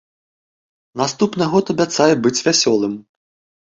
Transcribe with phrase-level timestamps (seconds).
[1.03, 2.93] Наступны год абяцае быць вясёлым.